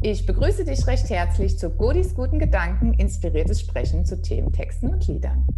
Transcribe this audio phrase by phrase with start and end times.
[0.00, 5.04] Ich begrüße dich recht herzlich zu Godis guten Gedanken, inspiriertes Sprechen zu Themen, Texten und
[5.08, 5.48] Liedern.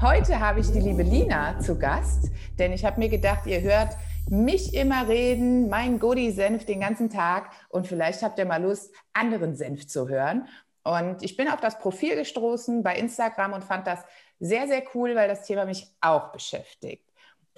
[0.00, 3.94] Heute habe ich die liebe Lina zu Gast, denn ich habe mir gedacht, ihr hört
[4.30, 9.54] mich immer reden, mein Godi-Senf den ganzen Tag und vielleicht habt ihr mal Lust, anderen
[9.54, 10.48] Senf zu hören.
[10.82, 14.00] Und ich bin auf das Profil gestoßen bei Instagram und fand das
[14.40, 17.07] sehr, sehr cool, weil das Thema mich auch beschäftigt.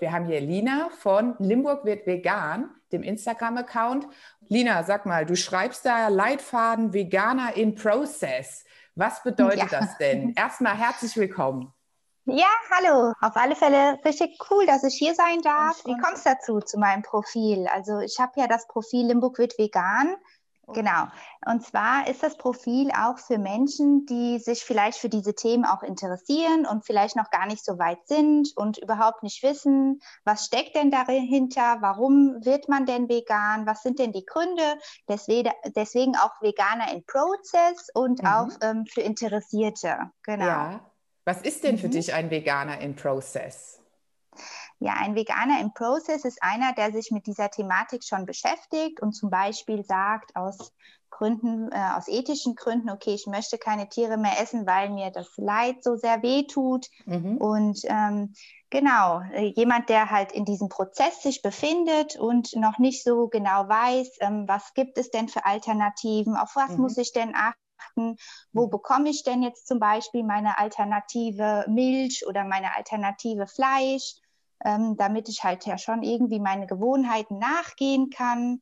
[0.00, 4.06] Wir haben hier Lina von Limburg wird vegan, dem Instagram-Account.
[4.48, 8.64] Lina, sag mal, du schreibst da Leitfaden Veganer in Process.
[8.94, 9.80] Was bedeutet ja.
[9.80, 10.32] das denn?
[10.34, 11.72] Erstmal herzlich willkommen.
[12.24, 13.12] Ja, hallo.
[13.20, 15.84] Auf alle Fälle richtig cool, dass ich hier sein darf.
[15.84, 17.66] Wie kommst du dazu, zu meinem Profil?
[17.66, 20.16] Also ich habe ja das Profil Limburg wird vegan.
[20.72, 21.06] Genau.
[21.46, 25.82] Und zwar ist das Profil auch für Menschen, die sich vielleicht für diese Themen auch
[25.82, 30.76] interessieren und vielleicht noch gar nicht so weit sind und überhaupt nicht wissen, was steckt
[30.76, 34.78] denn dahinter, warum wird man denn vegan, was sind denn die Gründe.
[35.08, 38.28] Deswegen, deswegen auch Veganer in Process und mhm.
[38.28, 40.10] auch ähm, für Interessierte.
[40.22, 40.44] Genau.
[40.44, 40.80] Ja.
[41.24, 41.92] Was ist denn für mhm.
[41.92, 43.79] dich ein Veganer in Process?
[44.82, 49.12] Ja, ein Veganer im Process ist einer, der sich mit dieser Thematik schon beschäftigt und
[49.12, 50.72] zum Beispiel sagt, aus
[51.10, 55.28] Gründen, äh, aus ethischen Gründen, okay, ich möchte keine Tiere mehr essen, weil mir das
[55.36, 56.86] Leid so sehr weh tut.
[57.04, 57.36] Mhm.
[57.36, 58.32] Und ähm,
[58.70, 63.68] genau, äh, jemand, der halt in diesem Prozess sich befindet und noch nicht so genau
[63.68, 66.82] weiß, ähm, was gibt es denn für Alternativen, auf was mhm.
[66.82, 68.16] muss ich denn achten,
[68.54, 68.70] wo mhm.
[68.70, 74.14] bekomme ich denn jetzt zum Beispiel meine alternative Milch oder meine alternative Fleisch
[74.64, 78.60] ähm, damit ich halt ja schon irgendwie meine Gewohnheiten nachgehen kann.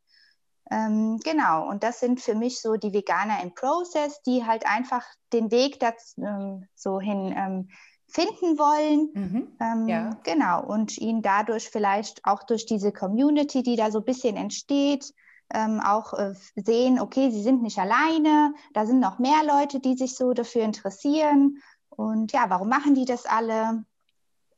[0.70, 5.04] Ähm, genau, und das sind für mich so die Veganer im Process, die halt einfach
[5.32, 7.68] den Weg dazu, ähm, so hin ähm,
[8.06, 9.10] finden wollen.
[9.14, 10.10] Mhm, ähm, ja.
[10.24, 15.12] Genau, und ihn dadurch vielleicht auch durch diese Community, die da so ein bisschen entsteht,
[15.52, 19.96] ähm, auch äh, sehen, okay, sie sind nicht alleine, da sind noch mehr Leute, die
[19.96, 21.58] sich so dafür interessieren.
[21.88, 23.84] Und ja, warum machen die das alle?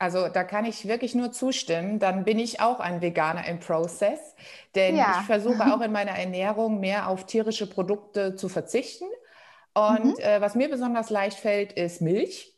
[0.00, 1.98] Also da kann ich wirklich nur zustimmen.
[1.98, 4.18] Dann bin ich auch ein Veganer im Prozess,
[4.74, 5.18] denn ja.
[5.20, 9.04] ich versuche auch in meiner Ernährung mehr auf tierische Produkte zu verzichten.
[9.74, 10.14] Und mhm.
[10.18, 12.56] äh, was mir besonders leicht fällt, ist Milch.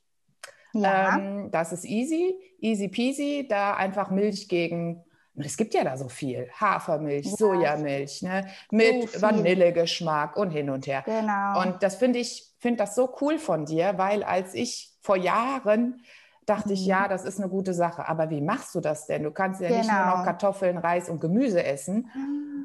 [0.72, 1.18] Ja.
[1.18, 3.46] Ähm, das ist easy, easy peasy.
[3.48, 5.04] Da einfach Milch gegen
[5.34, 6.48] es gibt ja da so viel.
[6.60, 7.36] Hafermilch, ja.
[7.36, 8.46] Sojamilch, ne?
[8.70, 11.02] mit so Vanillegeschmack und hin und her.
[11.04, 11.60] Genau.
[11.60, 16.02] Und das finde ich, finde das so cool von dir, weil als ich vor Jahren
[16.46, 16.74] dachte mhm.
[16.74, 18.08] ich, ja, das ist eine gute Sache.
[18.08, 19.22] Aber wie machst du das denn?
[19.22, 19.80] Du kannst ja genau.
[19.80, 20.24] nicht nur noch genau.
[20.24, 22.10] Kartoffeln, Reis und Gemüse essen.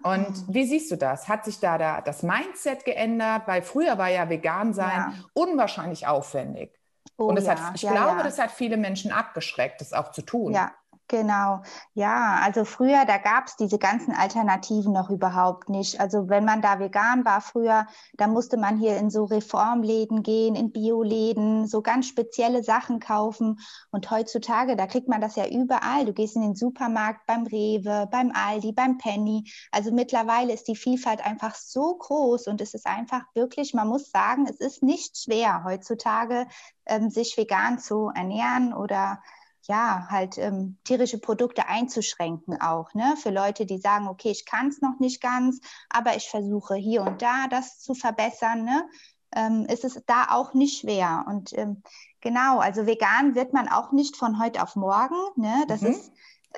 [0.03, 0.33] Und ah.
[0.47, 1.27] wie siehst du das?
[1.27, 3.43] Hat sich da, da das Mindset geändert?
[3.45, 5.13] Weil früher war ja vegan sein ja.
[5.33, 6.77] unwahrscheinlich aufwendig.
[7.17, 7.55] Oh, und das ja.
[7.55, 10.53] hat, ich ja, glaube, das hat viele Menschen abgeschreckt, das auch zu tun.
[10.53, 10.71] Ja,
[11.09, 11.61] Genau,
[11.93, 16.01] ja, also früher, da gab es diese ganzen Alternativen noch überhaupt nicht.
[16.01, 17.87] Also wenn man da vegan war früher,
[18.17, 23.57] da musste man hier in so Reformläden gehen, in Bioläden, so ganz spezielle Sachen kaufen.
[23.89, 26.03] Und heutzutage, da kriegt man das ja überall.
[26.03, 29.49] Du gehst in den Supermarkt, beim Rewe, beim Aldi, beim Penny.
[29.71, 34.11] Also mittlerweile ist die Vielfalt einfach so groß und es ist einfach wirklich, man muss
[34.11, 36.47] sagen, es ist nicht schwer heutzutage,
[36.85, 39.21] ähm, sich vegan zu ernähren oder
[39.67, 43.15] ja, halt ähm, tierische Produkte einzuschränken auch, ne?
[43.17, 47.01] Für Leute, die sagen, okay, ich kann es noch nicht ganz, aber ich versuche hier
[47.01, 48.89] und da das zu verbessern, ne?
[49.35, 51.25] Ähm, ist es da auch nicht schwer.
[51.27, 51.83] Und ähm,
[52.21, 55.65] genau, also vegan wird man auch nicht von heute auf morgen, ne?
[55.67, 55.87] Das mhm.
[55.89, 56.11] ist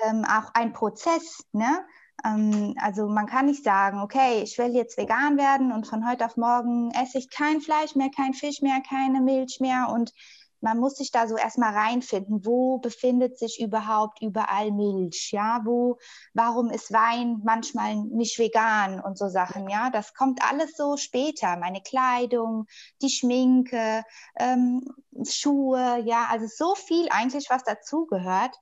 [0.08, 1.84] ähm, auch ein Prozess, ne?
[2.24, 6.24] Ähm, also man kann nicht sagen, okay, ich will jetzt vegan werden und von heute
[6.26, 10.12] auf morgen esse ich kein Fleisch mehr, kein Fisch mehr, keine Milch mehr und
[10.60, 15.98] man muss sich da so erstmal reinfinden, wo befindet sich überhaupt überall Milch, ja, wo,
[16.34, 21.56] warum ist Wein manchmal nicht vegan und so Sachen, ja, das kommt alles so später,
[21.56, 22.66] meine Kleidung,
[23.02, 24.04] die Schminke,
[24.38, 24.84] ähm,
[25.28, 28.56] Schuhe, ja, also so viel eigentlich, was dazugehört.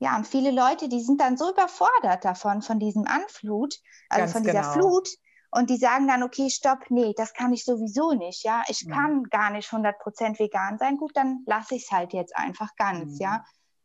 [0.00, 3.76] Ja, und viele Leute, die sind dann so überfordert davon, von diesem Anflut,
[4.08, 4.72] also Ganz von dieser genau.
[4.72, 5.08] Flut,
[5.54, 8.62] und die sagen dann, okay, stopp, nee, das kann ich sowieso nicht, ja.
[8.68, 8.90] Ich mhm.
[8.90, 10.96] kann gar nicht 100% vegan sein.
[10.96, 13.20] Gut, dann lasse ich es halt jetzt einfach ganz, mhm.
[13.20, 13.44] ja.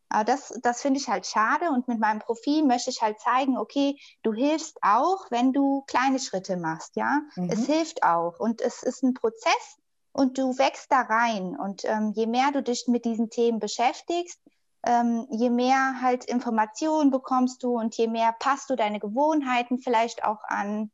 [0.10, 3.58] Aber das, das finde ich halt schade und mit meinem Profil möchte ich halt zeigen,
[3.58, 7.22] okay, du hilfst auch, wenn du kleine Schritte machst, ja.
[7.36, 7.50] Mhm.
[7.52, 9.78] Es hilft auch und es ist ein Prozess
[10.12, 14.40] und du wächst da rein und ähm, je mehr du dich mit diesen Themen beschäftigst,
[14.84, 20.24] ähm, je mehr halt Informationen bekommst du und je mehr passt du deine Gewohnheiten vielleicht
[20.24, 20.90] auch an.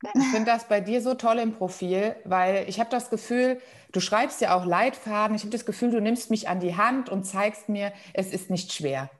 [0.00, 0.12] Genau.
[0.14, 3.60] Ich finde das bei dir so toll im Profil, weil ich habe das Gefühl,
[3.92, 5.36] du schreibst ja auch Leitfaden.
[5.36, 8.50] Ich habe das Gefühl, du nimmst mich an die Hand und zeigst mir, es ist
[8.50, 9.10] nicht schwer.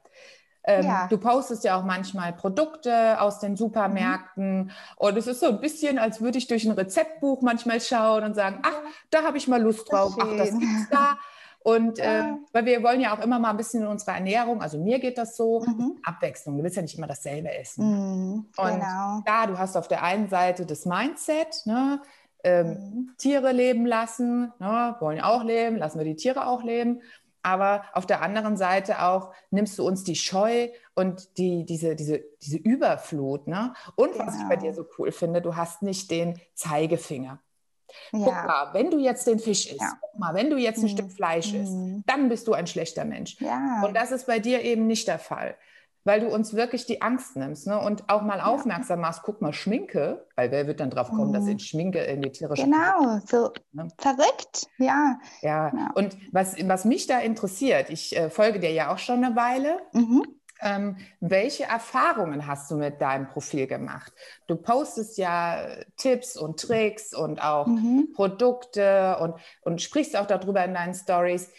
[0.67, 1.07] Ähm, ja.
[1.09, 4.71] Du postest ja auch manchmal Produkte aus den Supermärkten mhm.
[4.97, 8.35] und es ist so ein bisschen, als würde ich durch ein Rezeptbuch manchmal schauen und
[8.35, 8.73] sagen, ach,
[9.11, 11.19] da habe ich mal Lust drauf, ach, das gibt's da.
[11.65, 14.79] Und äh, weil wir wollen ja auch immer mal ein bisschen in unserer Ernährung, also
[14.79, 15.97] mir geht das so, mhm.
[16.03, 16.59] Abwechslung.
[16.59, 17.87] Du willst ja nicht immer dasselbe essen.
[17.87, 19.23] Mhm, und genau.
[19.25, 22.03] klar, du hast auf der einen Seite das Mindset, ne?
[22.45, 23.11] Ähm, mhm.
[23.17, 24.95] Tiere leben lassen, ne?
[25.01, 27.01] wollen auch leben, lassen wir die Tiere auch leben.
[27.43, 32.23] Aber auf der anderen Seite auch nimmst du uns die Scheu und die, diese, diese,
[32.43, 33.47] diese Überflut.
[33.47, 33.73] Ne?
[33.97, 34.27] Und genau.
[34.27, 34.83] was ich bei dir genau.
[34.83, 37.41] so cool finde, du hast nicht den Zeigefinger.
[38.13, 38.19] Ja.
[38.21, 39.93] Guck mal, wenn du jetzt den Fisch isst, ja.
[40.01, 40.89] guck mal, wenn du jetzt ein mhm.
[40.89, 42.05] Stück Fleisch isst, mhm.
[42.07, 43.41] dann bist du ein schlechter Mensch.
[43.41, 43.83] Ja.
[43.85, 45.57] Und das ist bei dir eben nicht der Fall
[46.05, 47.81] weil du uns wirklich die Angst nimmst ne?
[47.81, 51.33] und auch mal aufmerksam machst, guck mal, Schminke, weil wer wird dann drauf kommen, mhm.
[51.33, 53.89] dass in Schminke irgendwie tierische Genau, so ne?
[53.99, 55.19] verrückt, ja.
[55.41, 59.35] Ja, und was, was mich da interessiert, ich äh, folge dir ja auch schon eine
[59.35, 59.81] Weile.
[59.93, 60.23] Mhm.
[60.61, 64.13] Ähm, welche Erfahrungen hast du mit deinem Profil gemacht?
[64.47, 65.67] Du postest ja
[65.97, 68.13] Tipps und Tricks und auch mhm.
[68.15, 71.51] Produkte und, und sprichst auch darüber in deinen Stories.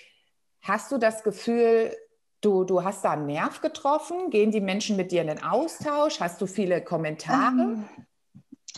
[0.62, 1.96] Hast du das Gefühl,
[2.42, 4.30] du, du hast da einen Nerv getroffen?
[4.30, 6.20] Gehen die Menschen mit dir in den Austausch?
[6.20, 7.62] Hast du viele Kommentare?
[7.62, 7.86] Ähm,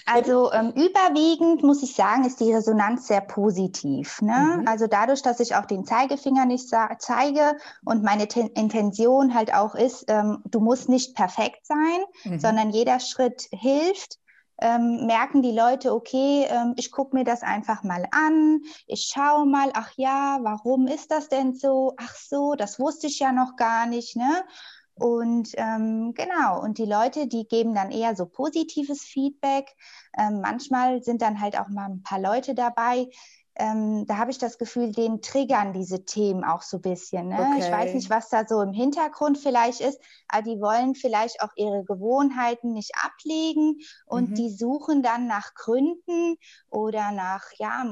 [0.06, 4.22] also ähm, überwiegend muss ich sagen, ist die Resonanz sehr positiv.
[4.22, 4.60] Ne?
[4.60, 4.68] Mhm.
[4.68, 9.76] Also dadurch, dass ich auch den Zeigefinger nicht zeige und meine Ten Intention halt auch
[9.76, 12.40] ist, ähm, du musst nicht perfekt sein, mhm.
[12.40, 14.20] sondern jeder Schritt hilft.
[14.60, 19.46] Ähm, merken die Leute, okay, ähm, ich gucke mir das einfach mal an, ich schaue
[19.46, 21.94] mal, ach ja, warum ist das denn so?
[21.98, 24.44] Ach so, das wusste ich ja noch gar nicht, ne?
[25.00, 29.76] Und ähm, genau, und die Leute, die geben dann eher so positives Feedback.
[30.18, 33.08] Ähm, manchmal sind dann halt auch mal ein paar Leute dabei,
[33.60, 37.30] ähm, da habe ich das Gefühl, denen triggern diese Themen auch so ein bisschen.
[37.30, 37.40] Ne?
[37.40, 37.60] Okay.
[37.60, 41.50] Ich weiß nicht, was da so im Hintergrund vielleicht ist, aber die wollen vielleicht auch
[41.56, 44.36] ihre Gewohnheiten nicht ablegen und mhm.
[44.36, 46.38] die suchen dann nach Gründen
[46.70, 47.84] oder nach, ja,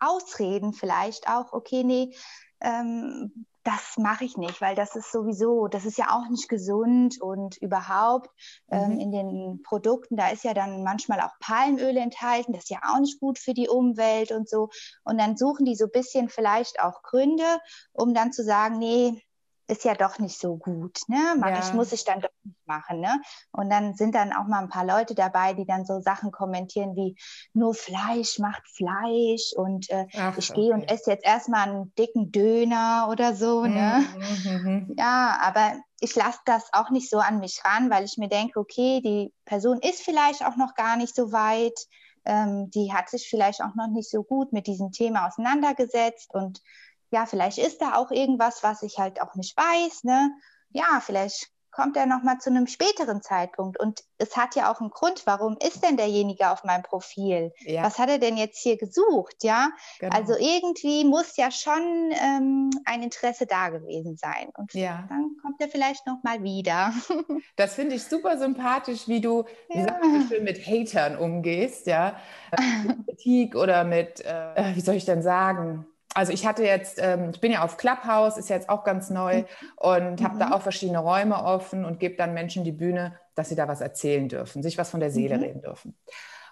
[0.00, 2.14] Ausreden vielleicht auch, okay, nee,
[2.60, 7.20] ähm, das mache ich nicht, weil das ist sowieso, das ist ja auch nicht gesund
[7.20, 8.30] und überhaupt
[8.70, 8.92] ähm, mhm.
[8.92, 12.80] ähm, in den Produkten, da ist ja dann manchmal auch Palmöl enthalten, das ist ja
[12.88, 14.70] auch nicht gut für die Umwelt und so.
[15.04, 17.58] Und dann suchen die so ein bisschen vielleicht auch Gründe,
[17.92, 19.22] um dann zu sagen, nee,
[19.68, 21.36] ist ja doch nicht so gut, ne?
[21.38, 21.60] Mach ja.
[21.60, 23.20] ich, muss ich dann doch nicht machen, ne?
[23.52, 26.96] Und dann sind dann auch mal ein paar Leute dabei, die dann so Sachen kommentieren
[26.96, 27.16] wie
[27.52, 32.32] nur Fleisch macht Fleisch und äh, Ach, ich gehe und esse jetzt erstmal einen dicken
[32.32, 34.04] Döner oder so, ne?
[34.16, 34.94] Mhm, mhm, mhm.
[34.98, 38.58] Ja, aber ich lasse das auch nicht so an mich ran, weil ich mir denke,
[38.58, 41.78] okay, die Person ist vielleicht auch noch gar nicht so weit,
[42.24, 46.62] ähm, die hat sich vielleicht auch noch nicht so gut mit diesem Thema auseinandergesetzt und
[47.10, 50.30] ja, vielleicht ist da auch irgendwas, was ich halt auch nicht weiß, ne?
[50.70, 53.78] Ja, vielleicht kommt er nochmal zu einem späteren Zeitpunkt.
[53.78, 57.52] Und es hat ja auch einen Grund, warum ist denn derjenige auf meinem Profil?
[57.60, 57.84] Ja.
[57.84, 59.36] Was hat er denn jetzt hier gesucht?
[59.42, 59.68] Ja,
[60.00, 60.16] genau.
[60.16, 64.50] also irgendwie muss ja schon ähm, ein Interesse da gewesen sein.
[64.56, 65.06] Und ja.
[65.08, 66.92] dann kommt er vielleicht nochmal wieder.
[67.56, 69.98] Das finde ich super sympathisch, wie du, wie ja.
[70.28, 72.16] schön mit Hatern umgehst, ja.
[72.86, 75.86] Mit Kritik oder mit, äh, wie soll ich denn sagen?
[76.18, 79.42] Also ich hatte jetzt, ähm, ich bin ja auf Clubhouse, ist jetzt auch ganz neu
[79.42, 79.46] mhm.
[79.76, 80.52] und habe da mhm.
[80.52, 84.28] auch verschiedene Räume offen und gebe dann Menschen die Bühne, dass sie da was erzählen
[84.28, 85.42] dürfen, sich was von der Seele mhm.
[85.44, 85.96] reden dürfen.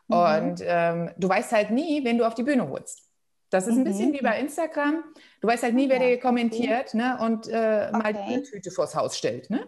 [0.07, 0.17] Mhm.
[0.17, 3.11] Und ähm, du weißt halt nie, wen du auf die Bühne holst.
[3.51, 5.03] Das ist ein bisschen wie bei Instagram.
[5.41, 6.97] Du weißt halt nie, wer dir kommentiert okay.
[6.97, 7.91] ne, und äh, okay.
[7.93, 9.51] mal die Tüte vors Haus stellt.
[9.51, 9.63] Ne?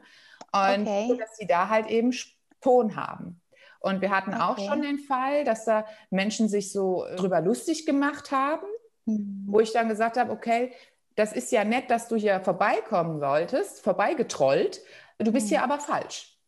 [0.53, 1.07] Und okay.
[1.09, 2.15] so, dass sie da halt eben
[2.61, 3.41] Ton haben.
[3.81, 8.31] Und wir hatten auch schon den Fall, dass da Menschen sich so drüber lustig gemacht
[8.31, 8.67] haben
[9.09, 9.45] Mhm.
[9.47, 10.73] Wo ich dann gesagt habe, okay,
[11.17, 14.81] das ist ja nett, dass du hier vorbeikommen solltest, vorbeigetrollt.
[15.19, 15.51] Du bist mhm.
[15.51, 16.39] hier aber falsch.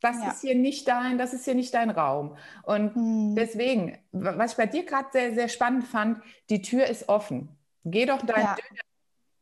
[0.00, 0.30] Das ja.
[0.30, 2.36] ist hier nicht dein, das ist hier nicht dein Raum.
[2.62, 3.34] Und mhm.
[3.34, 7.56] deswegen, was ich bei dir gerade sehr, sehr spannend fand, die Tür ist offen.
[7.84, 8.56] Geh doch dein ja.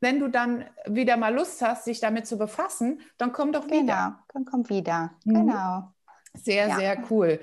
[0.00, 3.82] Wenn du dann wieder mal Lust hast, sich damit zu befassen, dann komm doch genau,
[3.82, 4.24] wieder.
[4.32, 5.10] Dann komm wieder.
[5.24, 5.34] Mhm.
[5.34, 5.92] Genau.
[6.34, 6.76] Sehr, ja.
[6.76, 7.40] sehr cool.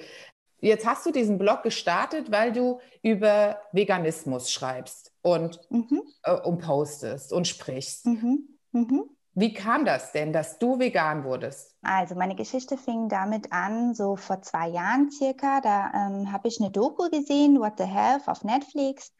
[0.65, 6.01] Jetzt hast du diesen Blog gestartet, weil du über Veganismus schreibst und, mhm.
[6.24, 8.07] äh, und postest und sprichst.
[8.07, 8.48] Mhm.
[8.72, 9.03] Mhm.
[9.36, 11.75] Wie kam das denn, dass du vegan wurdest?
[11.84, 15.62] Also meine Geschichte fing damit an, so vor zwei Jahren circa.
[15.62, 19.12] Da ähm, habe ich eine Doku gesehen, What the Health auf Netflix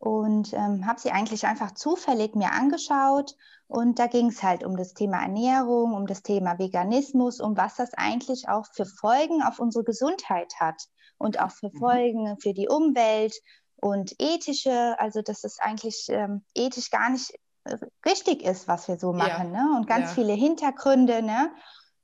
[0.00, 3.36] und ähm, habe sie eigentlich einfach zufällig mir angeschaut.
[3.68, 7.76] Und da ging es halt um das Thema Ernährung, um das Thema Veganismus, um was
[7.76, 10.82] das eigentlich auch für Folgen auf unsere Gesundheit hat
[11.18, 11.78] und auch für mhm.
[11.78, 13.34] Folgen für die Umwelt
[13.76, 17.76] und ethische, also dass es eigentlich ähm, ethisch gar nicht äh,
[18.06, 19.64] richtig ist, was wir so machen, ja.
[19.64, 19.76] ne?
[19.76, 20.14] Und ganz ja.
[20.14, 21.50] viele Hintergründe, ne?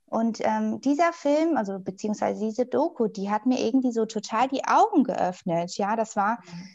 [0.05, 4.65] Und ähm, dieser Film, also beziehungsweise diese Doku, die hat mir irgendwie so total die
[4.65, 5.75] Augen geöffnet.
[5.77, 6.69] Ja, das war, mhm.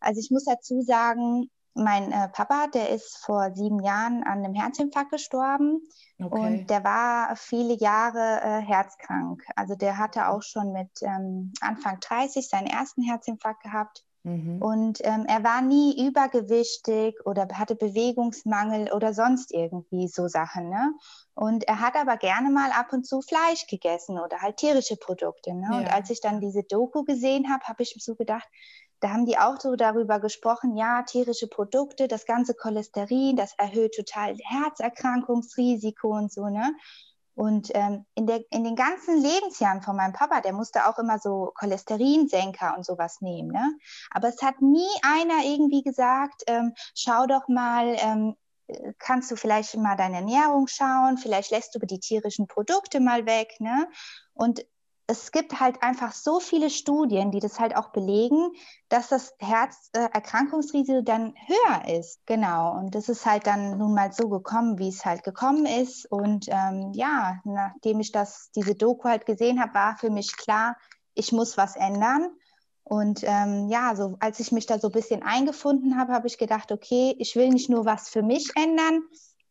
[0.00, 4.54] Also ich muss dazu sagen, mein äh, Papa, der ist vor sieben Jahren an einem
[4.54, 5.82] Herzinfarkt gestorben
[6.18, 6.38] okay.
[6.38, 9.44] und der war viele Jahre äh, herzkrank.
[9.56, 14.04] Also der hatte auch schon mit ähm, Anfang 30 seinen ersten Herzinfarkt gehabt.
[14.22, 14.60] Mhm.
[14.60, 20.68] Und ähm, er war nie übergewichtig oder hatte Bewegungsmangel oder sonst irgendwie so Sachen.
[20.68, 20.92] Ne?
[21.34, 25.54] Und er hat aber gerne mal ab und zu Fleisch gegessen oder halt tierische Produkte.
[25.54, 25.68] Ne?
[25.70, 25.78] Ja.
[25.78, 28.48] Und als ich dann diese Doku gesehen habe, habe ich mir so gedacht,
[29.00, 33.94] da haben die auch so darüber gesprochen, ja, tierische Produkte, das ganze Cholesterin, das erhöht
[33.94, 36.74] total Herzerkrankungsrisiko und so, ne?
[37.34, 41.18] Und ähm, in, der, in den ganzen Lebensjahren von meinem Papa, der musste auch immer
[41.18, 43.50] so Cholesterinsenker und sowas nehmen.
[43.50, 43.78] Ne?
[44.10, 48.36] Aber es hat nie einer irgendwie gesagt, ähm, schau doch mal, ähm,
[48.98, 53.54] kannst du vielleicht mal deine Ernährung schauen, vielleicht lässt du die tierischen Produkte mal weg.
[53.58, 53.88] Ne?
[54.34, 54.66] Und
[55.10, 58.52] es gibt halt einfach so viele Studien, die das halt auch belegen,
[58.88, 62.24] dass das Herzerkrankungsrisiko dann höher ist.
[62.26, 62.76] Genau.
[62.78, 66.06] Und das ist halt dann nun mal so gekommen, wie es halt gekommen ist.
[66.06, 70.76] Und ähm, ja, nachdem ich das, diese Doku halt gesehen habe, war für mich klar,
[71.14, 72.30] ich muss was ändern.
[72.84, 76.38] Und ähm, ja, so als ich mich da so ein bisschen eingefunden habe, habe ich
[76.38, 79.02] gedacht, okay, ich will nicht nur was für mich ändern,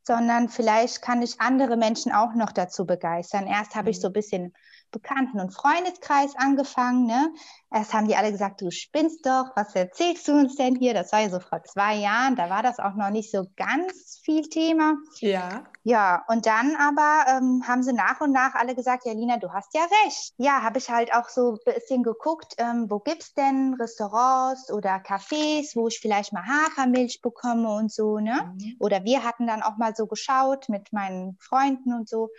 [0.03, 3.45] sondern vielleicht kann ich andere Menschen auch noch dazu begeistern.
[3.45, 4.01] Erst habe ich mhm.
[4.01, 4.53] so ein bisschen
[4.91, 7.05] Bekannten- und Freundeskreis angefangen.
[7.05, 7.33] Ne?
[7.71, 10.93] Erst haben die alle gesagt, du spinnst doch, was erzählst du uns denn hier?
[10.93, 14.19] Das war ja so vor zwei Jahren, da war das auch noch nicht so ganz
[14.23, 14.95] viel Thema.
[15.19, 15.65] Ja.
[15.83, 19.51] Ja, und dann aber ähm, haben sie nach und nach alle gesagt, ja, Lina, du
[19.53, 20.33] hast ja recht.
[20.37, 24.71] Ja, habe ich halt auch so ein bisschen geguckt, ähm, wo gibt es denn Restaurants
[24.71, 28.53] oder Cafés, wo ich vielleicht mal Hafermilch bekomme und so, ne?
[28.59, 28.75] Mhm.
[28.79, 32.29] Oder wir hatten dann auch mal so geschaut mit meinen Freunden und so.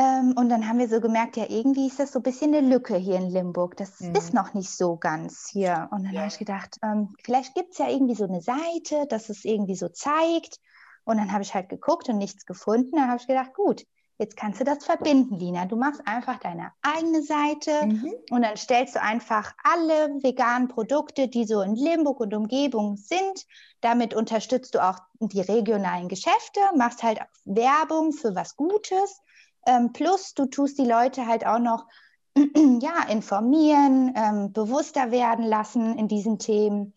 [0.00, 2.66] Ähm, und dann haben wir so gemerkt, ja, irgendwie ist das so ein bisschen eine
[2.66, 3.76] Lücke hier in Limburg.
[3.76, 4.14] Das mhm.
[4.14, 5.88] ist noch nicht so ganz hier.
[5.90, 6.20] Und dann ja.
[6.20, 9.74] habe ich gedacht, ähm, vielleicht gibt es ja irgendwie so eine Seite, dass es irgendwie
[9.74, 10.58] so zeigt.
[11.04, 12.96] Und dann habe ich halt geguckt und nichts gefunden.
[12.96, 13.84] Dann habe ich gedacht, gut,
[14.16, 15.66] jetzt kannst du das verbinden, Lina.
[15.66, 18.14] Du machst einfach deine eigene Seite mhm.
[18.30, 23.44] und dann stellst du einfach alle veganen Produkte, die so in Limburg und Umgebung sind.
[23.82, 29.20] Damit unterstützt du auch die regionalen Geschäfte, machst halt Werbung für was Gutes
[29.66, 31.86] ähm, plus, du tust die Leute halt auch noch
[32.36, 36.94] ja, informieren, ähm, bewusster werden lassen in diesen Themen.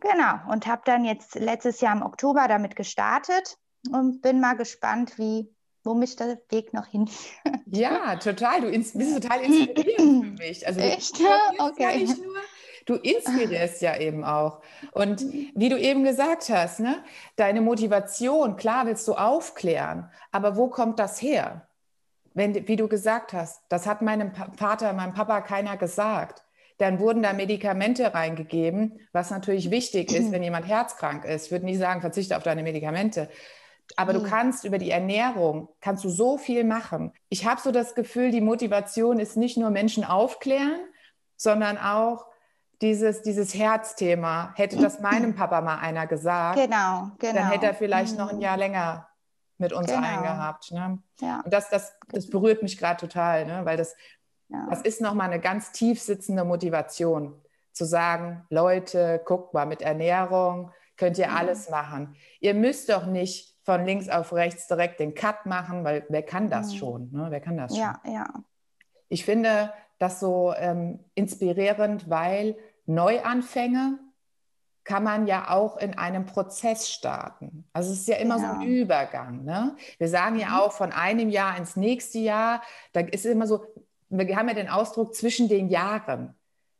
[0.00, 3.58] Genau, und habe dann jetzt letztes Jahr im Oktober damit gestartet
[3.90, 5.50] und bin mal gespannt, wie,
[5.84, 7.34] wo mich der Weg noch hinführt.
[7.68, 8.60] Ja, total.
[8.60, 10.64] Du bist total inspirierend für mich.
[10.64, 11.20] Also, Echt?
[11.58, 12.04] Okay.
[12.04, 12.36] Ja nur,
[12.86, 14.62] du inspirierst ja eben auch.
[14.92, 15.20] Und
[15.54, 17.02] wie du eben gesagt hast, ne,
[17.34, 21.65] deine Motivation, klar willst du aufklären, aber wo kommt das her?
[22.36, 26.44] Wenn, wie du gesagt hast, das hat meinem Vater, meinem Papa keiner gesagt.
[26.76, 31.46] Dann wurden da Medikamente reingegeben, was natürlich wichtig ist, wenn jemand herzkrank ist.
[31.46, 33.30] Ich würde nie sagen, verzichte auf deine Medikamente.
[33.96, 37.12] Aber du kannst über die Ernährung, kannst du so viel machen.
[37.30, 40.80] Ich habe so das Gefühl, die Motivation ist nicht nur Menschen aufklären,
[41.36, 42.26] sondern auch
[42.82, 44.52] dieses, dieses Herzthema.
[44.56, 47.32] Hätte das meinem Papa mal einer gesagt, genau, genau.
[47.32, 48.42] dann hätte er vielleicht noch ein mhm.
[48.42, 49.08] Jahr länger
[49.58, 50.06] mit uns genau.
[50.06, 50.72] eingehabt.
[50.72, 50.98] Ne?
[51.20, 51.40] Ja.
[51.44, 53.64] Und das, das, das berührt mich gerade total, ne?
[53.64, 53.96] weil das,
[54.48, 54.66] ja.
[54.68, 57.40] das ist nochmal eine ganz tief sitzende Motivation,
[57.76, 61.36] zu sagen, Leute, guckt mal, mit Ernährung könnt ihr mhm.
[61.36, 62.16] alles machen.
[62.40, 66.48] Ihr müsst doch nicht von links auf rechts direkt den Cut machen, weil wer kann
[66.48, 66.76] das mhm.
[66.76, 67.12] schon?
[67.12, 67.26] Ne?
[67.28, 68.14] Wer kann das ja, schon?
[68.14, 68.26] Ja.
[69.08, 73.98] Ich finde das so ähm, inspirierend, weil Neuanfänge
[74.86, 77.68] kann man ja auch in einem Prozess starten.
[77.72, 78.40] Also es ist ja immer ja.
[78.40, 79.44] so ein Übergang.
[79.44, 79.76] Ne?
[79.98, 80.54] Wir sagen ja mhm.
[80.54, 82.62] auch von einem Jahr ins nächste Jahr,
[82.92, 83.66] da ist es immer so,
[84.08, 86.34] wir haben ja den Ausdruck zwischen den Jahren.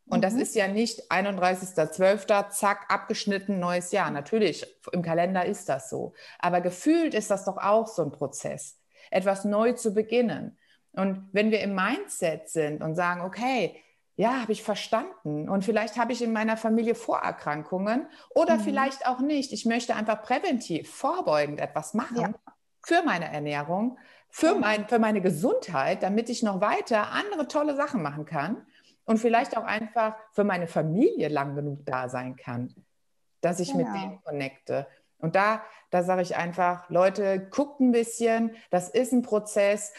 [0.09, 0.23] Und mhm.
[0.23, 4.11] das ist ja nicht 31.12., zack, abgeschnitten, neues Jahr.
[4.13, 6.13] Natürlich, im Kalender ist das so.
[6.39, 8.79] Aber gefühlt ist das doch auch so ein Prozess,
[9.11, 10.57] etwas neu zu beginnen.
[10.93, 13.83] Und wenn wir im Mindset sind und sagen, okay,
[14.17, 15.49] ja, habe ich verstanden.
[15.49, 18.61] Und vielleicht habe ich in meiner Familie Vorerkrankungen oder mhm.
[18.61, 19.53] vielleicht auch nicht.
[19.53, 22.35] Ich möchte einfach präventiv, vorbeugend etwas machen ja.
[22.83, 23.99] für meine Ernährung,
[24.31, 28.67] für, mein, für meine Gesundheit, damit ich noch weiter andere tolle Sachen machen kann
[29.05, 32.75] und vielleicht auch einfach für meine Familie lang genug da sein kann,
[33.43, 33.85] dass ich genau.
[33.85, 34.87] mit denen connecte.
[35.19, 39.95] Und da, da sage ich einfach, Leute, guckt ein bisschen, das ist ein Prozess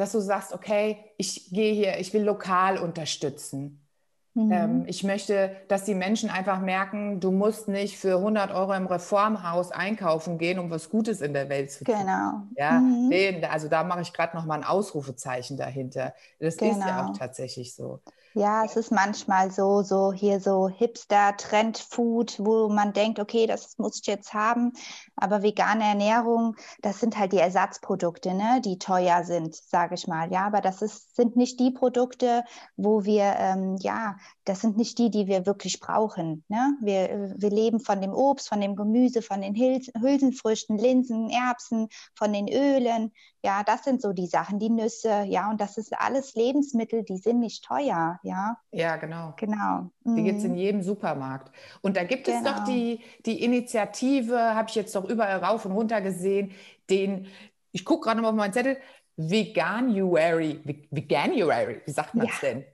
[0.00, 3.86] dass du sagst, okay, ich gehe hier, ich will lokal unterstützen.
[4.32, 4.52] Mhm.
[4.52, 8.86] Ähm, ich möchte, dass die Menschen einfach merken, du musst nicht für 100 Euro im
[8.86, 11.96] Reformhaus einkaufen gehen, um was Gutes in der Welt zu tun.
[11.98, 12.44] Genau.
[12.56, 13.12] Ja, mhm.
[13.50, 16.14] also da mache ich gerade noch mal ein Ausrufezeichen dahinter.
[16.38, 16.72] Das genau.
[16.72, 17.18] ist ja auch genau.
[17.18, 18.00] tatsächlich so.
[18.34, 23.76] Ja, es ist manchmal so, so hier so Hipster, Trendfood, wo man denkt, okay, das
[23.78, 24.72] muss ich jetzt haben.
[25.16, 30.30] Aber vegane Ernährung, das sind halt die Ersatzprodukte, ne, die teuer sind, sage ich mal.
[30.32, 32.44] Ja, aber das ist, sind nicht die Produkte,
[32.76, 36.44] wo wir, ähm, ja, das sind nicht die, die wir wirklich brauchen.
[36.48, 36.76] Ne?
[36.80, 42.32] Wir, wir leben von dem Obst, von dem Gemüse, von den Hülsenfrüchten, Linsen, Erbsen, von
[42.32, 43.12] den Ölen.
[43.42, 47.16] Ja, das sind so die Sachen, die Nüsse, ja, und das ist alles Lebensmittel, die
[47.16, 48.58] sind nicht teuer, ja.
[48.70, 49.34] Ja, genau.
[49.36, 49.90] Genau.
[50.04, 50.58] Die gibt es in mhm.
[50.58, 51.52] jedem Supermarkt.
[51.80, 52.38] Und da gibt genau.
[52.38, 52.66] es doch genau.
[52.66, 56.52] die, die Initiative, habe ich jetzt doch überall rauf und runter gesehen,
[56.88, 57.26] den,
[57.72, 58.78] ich gucke gerade mal auf meinen Zettel,
[59.16, 62.48] Veganuary, Veganuary, wie sagt man es ja.
[62.48, 62.64] denn?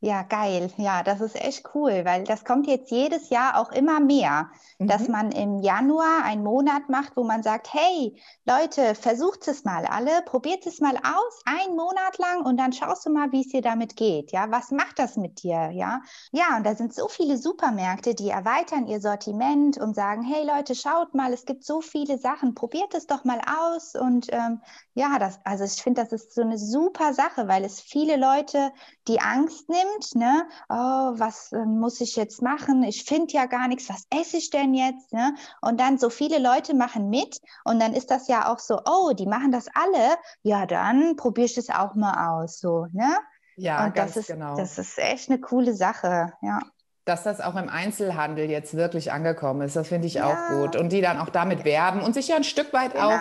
[0.00, 0.70] Ja, geil.
[0.76, 4.88] Ja, das ist echt cool, weil das kommt jetzt jedes Jahr auch immer mehr, mhm.
[4.88, 9.86] dass man im Januar einen Monat macht, wo man sagt, hey Leute, versucht es mal
[9.86, 13.48] alle, probiert es mal aus, einen Monat lang und dann schaust du mal, wie es
[13.48, 14.32] dir damit geht.
[14.32, 15.70] Ja, was macht das mit dir?
[15.72, 20.44] Ja, ja, und da sind so viele Supermärkte, die erweitern ihr Sortiment und sagen, hey
[20.46, 24.60] Leute, schaut mal, es gibt so viele Sachen, probiert es doch mal aus und ähm,
[24.92, 28.72] ja, das, also ich finde, das ist so eine super Sache, weil es viele Leute
[29.08, 30.46] die Angst nimmt, ne?
[30.68, 32.82] Oh, was äh, muss ich jetzt machen?
[32.82, 35.12] Ich finde ja gar nichts, was esse ich denn jetzt?
[35.12, 35.34] Ne?
[35.60, 39.12] Und dann so viele Leute machen mit und dann ist das ja auch so, oh,
[39.12, 43.16] die machen das alle, ja, dann probiere ich es auch mal aus, so, ne?
[43.56, 44.56] Ja, und ganz das ist, genau.
[44.56, 46.60] Das ist echt eine coole Sache, ja
[47.06, 49.76] dass das auch im Einzelhandel jetzt wirklich angekommen ist.
[49.76, 50.26] Das finde ich ja.
[50.26, 50.74] auch gut.
[50.74, 53.08] Und die dann auch damit werben und sich ja ein Stück weit genau.
[53.08, 53.20] auch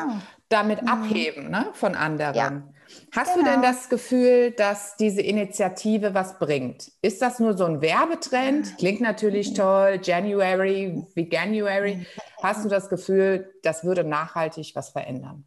[0.49, 0.87] damit mhm.
[0.87, 2.35] abheben ne, von anderen.
[2.35, 2.51] Ja.
[3.11, 3.45] Hast genau.
[3.45, 3.73] du denn genau.
[3.73, 6.91] das Gefühl, dass diese Initiative was bringt?
[7.01, 8.77] Ist das nur so ein Werbetrend?
[8.77, 9.55] Klingt natürlich mhm.
[9.55, 12.05] toll, January, Veganuary.
[12.41, 15.45] Hast du das Gefühl, das würde nachhaltig was verändern?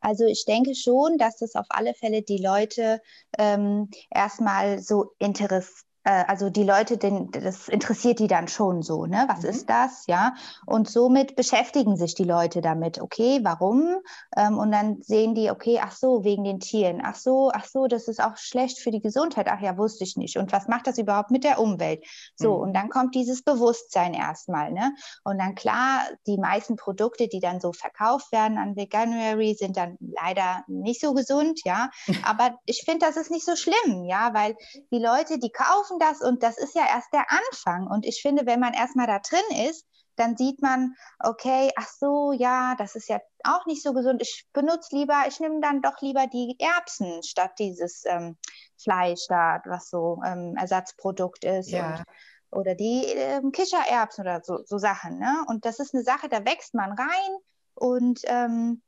[0.00, 3.00] Also ich denke schon, dass es auf alle Fälle die Leute
[3.38, 9.06] ähm, erstmal so interessiert äh, also die Leute, den, das interessiert die dann schon so,
[9.06, 9.24] ne?
[9.28, 9.48] Was mhm.
[9.48, 10.34] ist das, ja?
[10.66, 13.00] Und somit beschäftigen sich die Leute damit.
[13.00, 13.96] Okay, warum?
[14.36, 17.00] Ähm, und dann sehen die, okay, ach so, wegen den Tieren.
[17.02, 19.48] Ach so, ach so, das ist auch schlecht für die Gesundheit.
[19.50, 20.36] Ach ja, wusste ich nicht.
[20.36, 22.04] Und was macht das überhaupt mit der Umwelt?
[22.36, 22.62] So, mhm.
[22.62, 24.94] und dann kommt dieses Bewusstsein erstmal, ne?
[25.24, 29.96] Und dann klar, die meisten Produkte, die dann so verkauft werden an Veganuary, sind dann
[30.00, 31.90] leider nicht so gesund, ja.
[32.24, 34.54] Aber ich finde, das ist nicht so schlimm, ja, weil
[34.90, 37.86] die Leute, die kaufen schaffen das und das ist ja erst der Anfang.
[37.86, 42.32] Und ich finde, wenn man erstmal da drin ist, dann sieht man, okay, ach so,
[42.32, 44.22] ja, das ist ja auch nicht so gesund.
[44.22, 48.36] Ich benutze lieber, ich nehme dann doch lieber die Erbsen statt dieses ähm,
[48.80, 51.70] Fleisch da, was so ähm, Ersatzprodukt ist.
[51.70, 51.96] Ja.
[51.96, 52.04] Und,
[52.50, 55.18] oder die ähm, Kichererbsen oder so, so Sachen.
[55.18, 55.44] Ne?
[55.48, 57.36] Und das ist eine Sache, da wächst man rein
[57.74, 58.82] und ähm,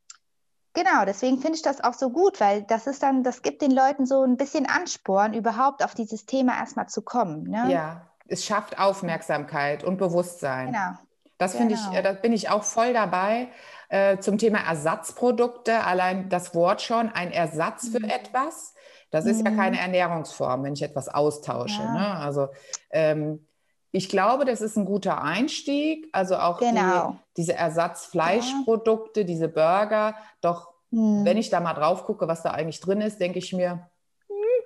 [0.77, 3.71] Genau, deswegen finde ich das auch so gut, weil das ist dann, das gibt den
[3.71, 7.49] Leuten so ein bisschen Ansporn, überhaupt auf dieses Thema erstmal zu kommen.
[7.49, 7.65] Ne?
[7.71, 10.67] Ja, es schafft Aufmerksamkeit und Bewusstsein.
[10.67, 10.91] Genau.
[11.39, 11.91] Das finde genau.
[11.91, 13.47] ich, äh, da bin ich auch voll dabei.
[13.89, 18.11] Äh, zum Thema Ersatzprodukte, allein das Wort schon, ein Ersatz für mhm.
[18.11, 18.75] etwas.
[19.09, 19.45] Das ist mhm.
[19.47, 21.81] ja keine Ernährungsform, wenn ich etwas austausche.
[21.81, 21.93] Ja.
[21.93, 22.17] Ne?
[22.17, 22.49] Also
[22.91, 23.46] ähm,
[23.91, 26.07] ich glaube, das ist ein guter Einstieg.
[26.11, 27.11] Also auch genau.
[27.11, 29.25] die, diese Ersatzfleischprodukte, ja.
[29.25, 30.15] diese Burger.
[30.41, 31.25] Doch hm.
[31.25, 33.89] wenn ich da mal drauf gucke, was da eigentlich drin ist, denke ich mir,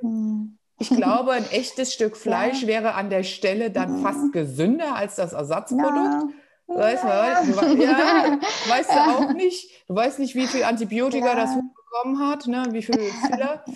[0.02, 0.58] hm.
[0.80, 2.68] ich glaube, ein echtes Stück Fleisch ja.
[2.68, 4.04] wäre an der Stelle dann hm.
[4.04, 5.96] fast gesünder als das Ersatzprodukt.
[5.96, 6.28] Ja.
[6.68, 7.04] Weißt.
[7.04, 7.10] Du,
[8.70, 9.70] weißt du auch nicht.
[9.88, 12.66] Du weißt nicht, wie viel Antibiotika das bekommen hat, ne?
[12.72, 13.64] wie viel Filler.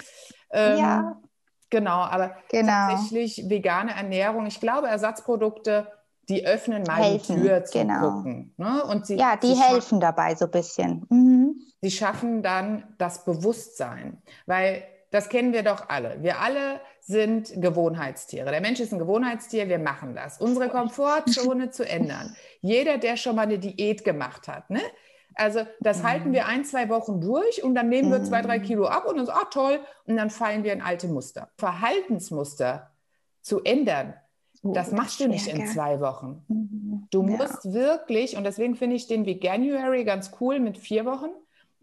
[0.51, 1.21] Ähm, ja.
[1.69, 2.89] Genau, aber genau.
[2.89, 5.87] tatsächlich vegane Ernährung, ich glaube, Ersatzprodukte,
[6.29, 8.11] die öffnen mal helfen, die Tür zu genau.
[8.11, 8.53] gucken.
[8.57, 8.83] Ne?
[8.83, 11.05] Und sie, ja, die sie helfen dabei so ein bisschen.
[11.09, 11.61] Mhm.
[11.81, 16.21] Sie schaffen dann das Bewusstsein, weil das kennen wir doch alle.
[16.23, 18.49] Wir alle sind Gewohnheitstiere.
[18.49, 20.39] Der Mensch ist ein Gewohnheitstier, wir machen das.
[20.39, 22.35] Unsere Komfortzone zu ändern.
[22.61, 24.81] Jeder, der schon mal eine Diät gemacht hat, ne?
[25.35, 26.03] Also das mhm.
[26.07, 28.63] halten wir ein, zwei Wochen durch und dann nehmen wir zwei, drei mhm.
[28.63, 31.49] Kilo ab und dann so, ah toll, und dann fallen wir in alte Muster.
[31.57, 32.91] Verhaltensmuster
[33.41, 34.13] zu ändern,
[34.63, 36.43] oh, das machst du nicht in zwei Wochen.
[36.47, 37.07] Mhm.
[37.11, 37.37] Du ja.
[37.37, 41.29] musst wirklich, und deswegen finde ich den Veganuary ganz cool mit vier Wochen.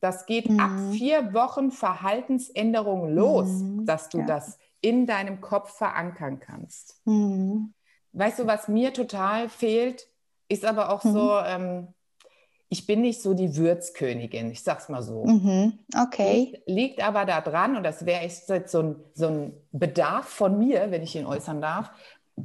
[0.00, 0.58] Das geht mhm.
[0.58, 3.86] ab vier Wochen Verhaltensänderung los, mhm.
[3.86, 4.26] dass du ja.
[4.26, 7.00] das in deinem Kopf verankern kannst.
[7.04, 7.72] Mhm.
[8.12, 10.08] Weißt du, was mir total fehlt,
[10.48, 11.94] ist aber auch so, ähm,
[12.72, 15.26] ich bin nicht so die Würzkönigin, ich sag's mal so.
[15.26, 16.52] Mhm, okay.
[16.64, 20.90] Liegt, liegt, aber daran, und das wäre jetzt so ein, so ein Bedarf von mir,
[20.90, 21.90] wenn ich ihn äußern darf,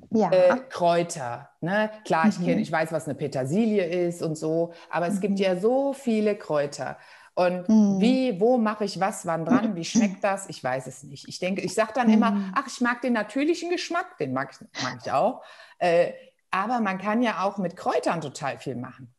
[0.10, 0.30] ja.
[0.30, 1.50] Äh, Kräuter.
[1.62, 1.90] Ne?
[2.04, 2.32] Klar, mhm.
[2.32, 5.22] ich kenne, ich weiß, was eine Petersilie ist und so, aber es mhm.
[5.22, 6.98] gibt ja so viele Kräuter.
[7.34, 8.02] Und mhm.
[8.02, 10.50] wie, wo mache ich was, wann dran, wie schmeckt das?
[10.50, 11.30] Ich weiß es nicht.
[11.30, 12.52] Ich denke, ich sage dann immer, mhm.
[12.54, 15.42] ach, ich mag den natürlichen Geschmack, den mag ich, mag ich auch.
[15.80, 16.12] Äh,
[16.52, 19.13] aber man kann ja auch mit Kräutern total viel machen.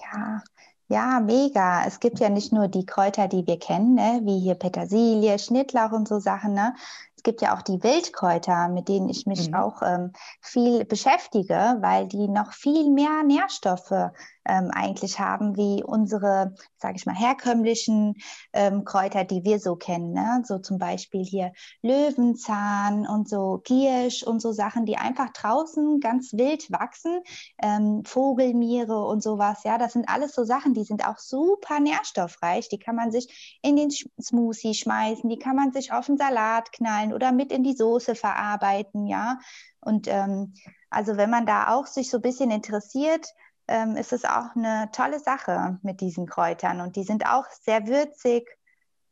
[0.00, 0.42] Ja,
[0.88, 1.84] ja, mega.
[1.86, 4.22] Es gibt ja nicht nur die Kräuter, die wir kennen, ne?
[4.24, 6.52] wie hier Petersilie, Schnittlauch und so Sachen.
[6.52, 6.74] Ne?
[7.16, 9.54] Es gibt ja auch die Wildkräuter, mit denen ich mich mhm.
[9.54, 14.10] auch ähm, viel beschäftige, weil die noch viel mehr Nährstoffe
[14.44, 18.14] ähm, eigentlich haben wie unsere, sage ich mal, herkömmlichen
[18.52, 20.12] ähm, Kräuter, die wir so kennen.
[20.12, 20.42] Ne?
[20.44, 26.32] So zum Beispiel hier Löwenzahn und so Giersch und so Sachen, die einfach draußen ganz
[26.32, 27.20] wild wachsen.
[27.62, 29.62] Ähm, Vogelmiere und sowas.
[29.64, 32.68] Ja, das sind alles so Sachen, die sind auch super nährstoffreich.
[32.68, 36.72] Die kann man sich in den Smoothie schmeißen, die kann man sich auf den Salat
[36.72, 39.06] knallen oder mit in die Soße verarbeiten.
[39.06, 39.38] Ja,
[39.80, 40.54] und ähm,
[40.90, 43.26] also wenn man da auch sich so ein bisschen interessiert,
[43.70, 47.86] ähm, ist es auch eine tolle Sache mit diesen Kräutern und die sind auch sehr
[47.86, 48.48] würzig.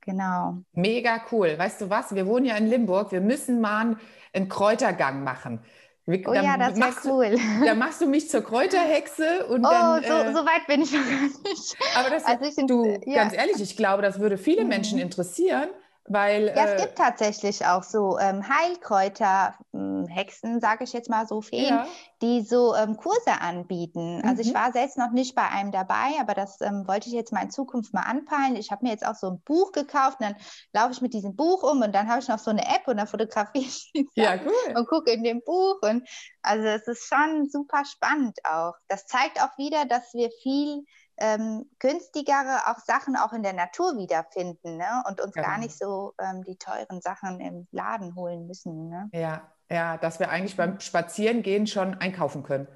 [0.01, 0.59] Genau.
[0.73, 1.59] Mega cool.
[1.59, 2.15] Weißt du was?
[2.15, 3.13] Wir wohnen ja in Limburg.
[3.13, 3.97] Wir müssen mal
[4.33, 5.61] einen Kräutergang machen.
[6.07, 7.37] Wir, oh ja, das wäre cool.
[7.37, 10.03] Du, dann machst du mich zur Kräuterhexe und oh, dann.
[10.03, 11.77] So, äh, so weit bin ich noch gar nicht.
[11.95, 13.23] Aber das, also du, ja.
[13.23, 14.69] ganz ehrlich, ich glaube, das würde viele mhm.
[14.69, 15.69] Menschen interessieren.
[16.09, 21.11] Weil, ja, es äh, gibt tatsächlich auch so ähm, Heilkräuter, hm, Hexen, sage ich jetzt
[21.11, 21.87] mal so, Feen, ja.
[22.23, 24.23] die so ähm, Kurse anbieten.
[24.25, 24.55] Also ich mhm.
[24.55, 27.51] war selbst noch nicht bei einem dabei, aber das ähm, wollte ich jetzt mal in
[27.51, 28.57] Zukunft mal anpeilen.
[28.57, 30.37] Ich habe mir jetzt auch so ein Buch gekauft und dann
[30.73, 32.97] laufe ich mit diesem Buch um und dann habe ich noch so eine App und
[32.97, 34.77] dann fotografiere ich ja, cool.
[34.77, 35.77] und gucke in dem Buch.
[35.83, 36.09] Und
[36.43, 38.75] also es ist schon super spannend auch.
[38.89, 40.85] Das zeigt auch wieder, dass wir viel
[41.19, 45.03] ähm, günstigere auch Sachen auch in der Natur wiederfinden ne?
[45.09, 45.47] und uns genau.
[45.47, 48.89] gar nicht so ähm, die teuren Sachen im Laden holen müssen.
[48.89, 49.11] Ne?
[49.13, 52.69] Ja, ja, dass wir eigentlich beim Spazierengehen schon einkaufen können.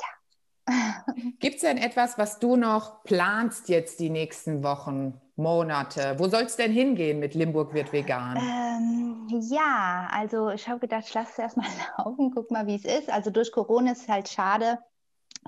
[0.00, 1.04] Ja.
[1.38, 6.18] Gibt es denn etwas, was du noch planst jetzt die nächsten Wochen, Monate?
[6.18, 8.36] Wo soll es denn hingehen mit Limburg wird vegan?
[8.36, 11.66] Ähm, ja, also ich habe gedacht, ich lasse es erstmal
[11.98, 13.10] laufen, guck mal, wie es ist.
[13.10, 14.78] Also durch Corona ist es halt schade,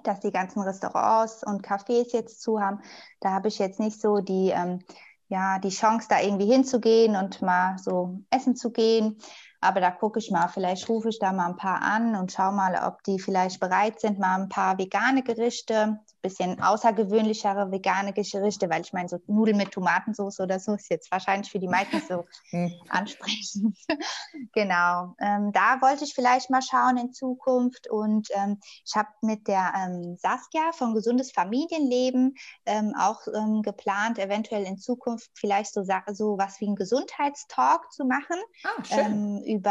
[0.06, 2.80] dass die ganzen Restaurants und Cafés jetzt zu haben.
[3.20, 4.80] Da habe ich jetzt nicht so die, ähm,
[5.28, 9.18] ja, die Chance, da irgendwie hinzugehen und mal so essen zu gehen.
[9.60, 12.52] Aber da gucke ich mal, vielleicht rufe ich da mal ein paar an und schaue
[12.52, 18.68] mal, ob die vielleicht bereit sind, mal ein paar vegane Gerichte bisschen außergewöhnlichere vegane Gerichte,
[18.70, 22.00] weil ich meine, so Nudeln mit Tomatensauce oder so ist jetzt wahrscheinlich für die meisten
[22.06, 22.72] so hm.
[22.88, 23.76] ansprechend.
[24.52, 25.14] genau.
[25.20, 27.88] Ähm, da wollte ich vielleicht mal schauen in Zukunft.
[27.88, 32.34] Und ähm, ich habe mit der ähm, Saskia von Gesundes Familienleben
[32.66, 38.04] ähm, auch ähm, geplant, eventuell in Zukunft vielleicht so, so was wie einen Gesundheitstalk zu
[38.04, 38.36] machen.
[38.64, 38.82] Ah.
[38.90, 39.70] Ähm, über,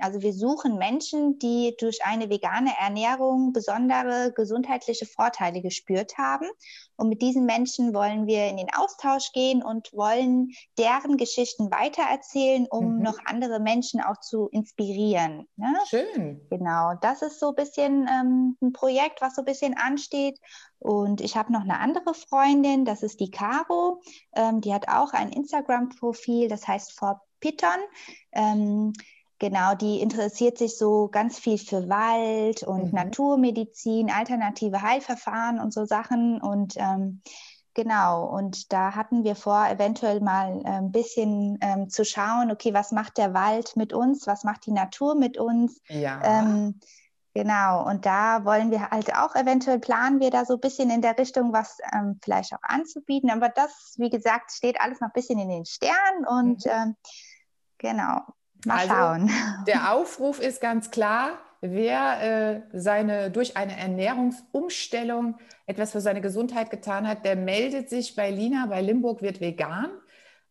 [0.00, 6.46] also wir suchen Menschen, die durch eine vegane Ernährung besondere gesundheitliche Vorteile gespürt gespürt haben.
[6.96, 12.66] Und mit diesen Menschen wollen wir in den Austausch gehen und wollen deren Geschichten weitererzählen,
[12.70, 13.02] um mhm.
[13.02, 15.46] noch andere Menschen auch zu inspirieren.
[15.56, 15.74] Ne?
[15.88, 16.46] Schön.
[16.50, 20.38] Genau, das ist so ein bisschen ähm, ein Projekt, was so ein bisschen ansteht.
[20.78, 24.00] Und ich habe noch eine andere Freundin, das ist die Caro.
[24.34, 27.78] Ähm, die hat auch ein Instagram-Profil, das heißt For Piton.
[28.32, 28.92] Ähm,
[29.40, 32.94] Genau, die interessiert sich so ganz viel für Wald und mhm.
[32.94, 36.42] Naturmedizin, alternative Heilverfahren und so Sachen.
[36.42, 37.22] Und ähm,
[37.72, 42.92] genau, und da hatten wir vor, eventuell mal ein bisschen ähm, zu schauen, okay, was
[42.92, 45.80] macht der Wald mit uns, was macht die Natur mit uns?
[45.88, 46.20] Ja.
[46.22, 46.78] Ähm,
[47.32, 51.00] Genau, und da wollen wir halt auch eventuell planen wir da so ein bisschen in
[51.00, 53.30] der Richtung, was ähm, vielleicht auch anzubieten.
[53.30, 56.72] Aber das, wie gesagt, steht alles noch ein bisschen in den Sternen und mhm.
[56.72, 56.96] ähm,
[57.78, 58.22] genau.
[58.64, 59.30] Mal also, schauen.
[59.66, 66.70] Der Aufruf ist ganz klar, wer äh, seine, durch eine Ernährungsumstellung etwas für seine Gesundheit
[66.70, 69.90] getan hat, der meldet sich bei Lina, bei Limburg wird vegan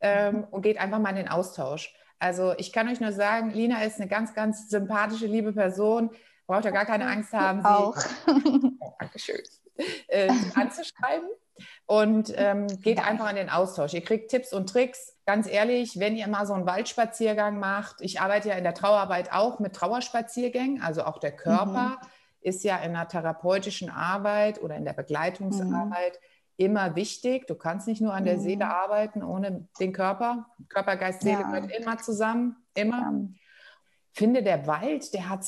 [0.02, 0.44] ähm, mhm.
[0.52, 1.94] und geht einfach mal in den Austausch.
[2.20, 6.12] Also ich kann euch nur sagen, Lina ist eine ganz, ganz sympathische, liebe Person.
[6.48, 7.98] Braucht ihr gar keine Angst haben, sie auch.
[8.82, 9.42] Oh, Dankeschön.
[10.08, 11.30] Äh, anzuschreiben
[11.90, 13.96] und ähm, geht einfach in den Austausch.
[13.96, 15.18] Ihr kriegt Tipps und Tricks.
[15.26, 19.34] Ganz ehrlich, wenn ihr mal so einen Waldspaziergang macht, ich arbeite ja in der Trauerarbeit
[19.34, 22.08] auch mit Trauerspaziergängen, also auch der Körper mhm.
[22.42, 26.66] ist ja in der therapeutischen Arbeit oder in der Begleitungsarbeit mhm.
[26.66, 27.48] immer wichtig.
[27.48, 28.42] Du kannst nicht nur an der mhm.
[28.42, 30.46] Seele arbeiten ohne den Körper.
[30.68, 31.48] Körper, Geist, Seele ja.
[31.48, 33.00] gehört immer zusammen, immer.
[33.00, 33.14] Ja.
[34.12, 35.44] Finde der Wald, der hat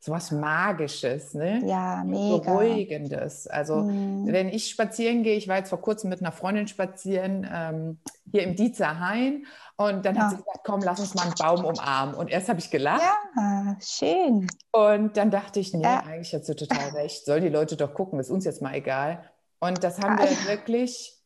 [0.00, 1.62] so was Magisches, ne?
[1.66, 2.38] Ja, mega.
[2.38, 3.46] Beruhigendes.
[3.46, 4.26] Also mhm.
[4.28, 7.98] wenn ich spazieren gehe, ich war jetzt vor kurzem mit einer Freundin spazieren, ähm,
[8.30, 10.22] hier im Dietzer Hain und dann ja.
[10.22, 12.14] hat sie gesagt, komm, lass uns mal einen Baum umarmen.
[12.14, 13.02] Und erst habe ich gelacht.
[13.36, 14.48] Ja, schön.
[14.72, 16.00] Und dann dachte ich, nee, ja.
[16.00, 17.24] eigentlich hast du total recht.
[17.24, 19.24] Soll die Leute doch gucken, ist uns jetzt mal egal.
[19.60, 21.16] Und das haben wir wirklich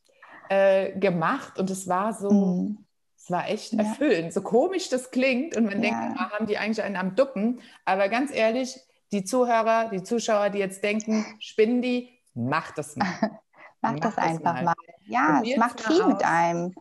[0.49, 2.85] äh, gemacht und es war so, mhm.
[3.23, 4.33] Es war echt erfüllend.
[4.33, 7.61] So komisch das klingt und man denkt, ah, haben die eigentlich einen am Duppen.
[7.85, 8.77] Aber ganz ehrlich,
[9.13, 13.07] die Zuhörer, die Zuschauer, die jetzt denken, spinnen die, macht das mal.
[13.81, 14.63] Mach das, das einfach mal.
[14.63, 14.75] mal.
[15.05, 16.07] Ja, es macht viel aus.
[16.07, 16.75] mit einem.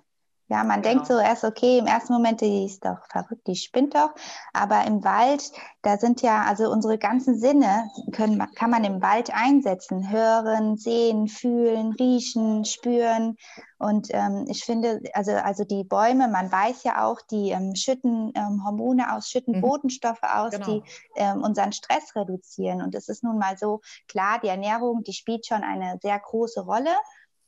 [0.53, 0.97] Ja, man genau.
[0.97, 4.11] denkt so erst, okay, im ersten Moment, die ist doch verrückt, die spinnt doch.
[4.53, 9.31] Aber im Wald, da sind ja, also unsere ganzen Sinne können, kann man im Wald
[9.33, 10.11] einsetzen.
[10.11, 13.38] Hören, sehen, fühlen, riechen, spüren.
[13.79, 18.35] Und ähm, ich finde, also, also die Bäume, man weiß ja auch, die ähm, schütten
[18.35, 19.62] ähm, Hormone aus, schütten mhm.
[19.62, 20.67] Botenstoffe aus, genau.
[20.67, 20.83] die
[21.17, 22.83] ähm, unseren Stress reduzieren.
[22.83, 26.61] Und es ist nun mal so, klar, die Ernährung, die spielt schon eine sehr große
[26.61, 26.91] Rolle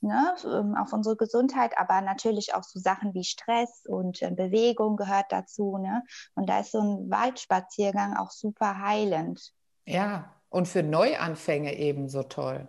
[0.05, 4.97] ne, ähm, auf unsere Gesundheit, aber natürlich auch so Sachen wie Stress und äh, Bewegung
[4.97, 5.79] gehört dazu.
[5.79, 6.03] Ne?
[6.35, 9.53] Und da ist so ein Waldspaziergang auch super heilend.
[9.87, 12.69] Ja, und für Neuanfänge ebenso toll.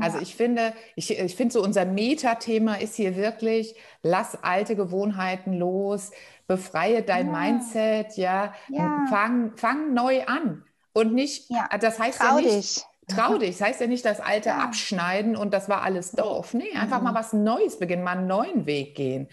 [0.00, 5.52] Also ich finde, ich, ich finde so unser Metathema ist hier wirklich, lass alte Gewohnheiten
[5.52, 6.10] los,
[6.48, 7.40] befreie dein ja.
[7.40, 9.04] Mindset, ja, ja.
[9.08, 10.64] Fang, fang neu an.
[10.92, 11.68] Und nicht, ja.
[11.78, 12.84] das heißt Trau ja nicht, dich.
[13.08, 13.58] Trau dich.
[13.58, 14.58] Das heißt ja nicht das Alte ja.
[14.58, 16.54] abschneiden und das war alles doof.
[16.54, 17.04] Nee, einfach mhm.
[17.04, 19.28] mal was Neues beginnen, mal einen neuen Weg gehen.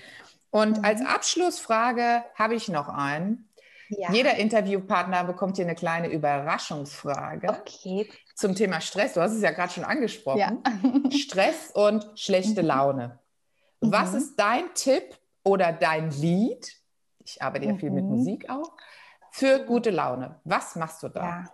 [0.49, 0.85] Und mhm.
[0.85, 3.49] als Abschlussfrage habe ich noch einen.
[3.89, 4.11] Ja.
[4.11, 8.09] Jeder Interviewpartner bekommt hier eine kleine Überraschungsfrage okay.
[8.35, 9.13] zum Thema Stress.
[9.13, 10.39] Du hast es ja gerade schon angesprochen.
[10.39, 10.53] Ja.
[11.11, 12.67] Stress und schlechte mhm.
[12.67, 13.19] Laune.
[13.81, 13.91] Mhm.
[13.91, 16.73] Was ist dein Tipp oder dein Lied?
[17.25, 18.11] Ich arbeite ja viel mit mhm.
[18.11, 18.71] Musik auch.
[19.31, 20.39] Für gute Laune.
[20.43, 21.45] Was machst du da?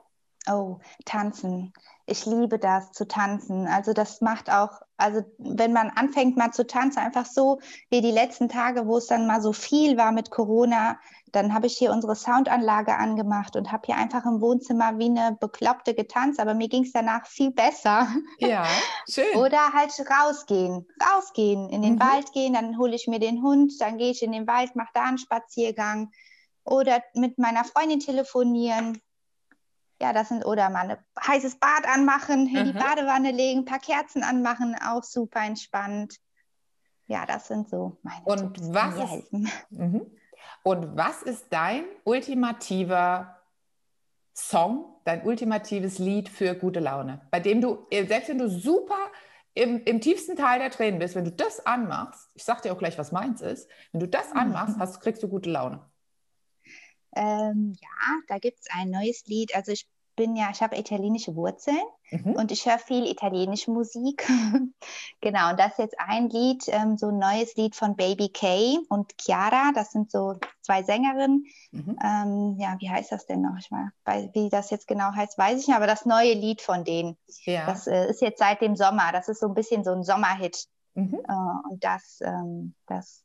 [0.48, 0.54] Ja.
[0.54, 1.74] Oh, tanzen
[2.08, 3.68] ich liebe das zu tanzen.
[3.68, 8.12] Also das macht auch, also wenn man anfängt mal zu tanzen, einfach so wie die
[8.12, 10.98] letzten Tage, wo es dann mal so viel war mit Corona,
[11.34, 15.38] dann habe ich hier unsere Soundanlage angemacht und habe hier einfach im Wohnzimmer wie eine
[15.38, 18.08] Bekloppte getanzt, aber mir ging es danach viel besser.
[18.40, 18.66] Ja,
[19.10, 19.36] schön.
[19.36, 22.00] Oder halt rausgehen, rausgehen, in den mhm.
[22.00, 24.92] Wald gehen, dann hole ich mir den Hund, dann gehe ich in den Wald, mache
[24.94, 26.10] da einen Spaziergang
[26.64, 29.02] oder mit meiner Freundin telefonieren
[30.02, 32.66] ja, das sind oder mal ein heißes Bad anmachen, in mhm.
[32.66, 36.18] die Badewanne legen, ein paar Kerzen anmachen, auch super entspannt.
[37.08, 39.52] Ja, das sind so meine Und Tipps, was mir helfen.
[39.70, 40.12] Mhm.
[40.64, 43.38] Und was ist dein ultimativer
[44.34, 48.98] Song, dein ultimatives Lied für gute Laune, bei dem du, äh, selbst wenn du super
[49.56, 52.78] im, im tiefsten Teil der Tränen bist, wenn du das anmachst, ich sag dir auch
[52.78, 55.82] gleich, was meins ist, wenn du das anmachst, hast, kriegst du gute Laune.
[57.16, 59.56] Ähm, ja, da gibt es ein neues Lied.
[59.56, 62.34] Also ich bin ja, ich habe italienische Wurzeln mhm.
[62.34, 64.28] und ich höre viel italienische Musik.
[65.22, 68.80] genau, und das ist jetzt ein Lied, ähm, so ein neues Lied von Baby Kay
[68.90, 69.72] und Chiara.
[69.74, 71.46] Das sind so zwei Sängerinnen.
[71.72, 72.00] Mhm.
[72.04, 73.58] Ähm, ja, wie heißt das denn noch?
[73.60, 73.92] Ich mal,
[74.34, 77.16] wie das jetzt genau heißt, weiß ich nicht, aber das neue Lied von denen.
[77.46, 77.68] Ja.
[77.68, 79.12] Das äh, ist jetzt seit dem Sommer.
[79.14, 80.66] Das ist so ein bisschen so ein Sommerhit.
[80.96, 81.22] Mhm.
[81.28, 83.24] Äh, und das, ähm, das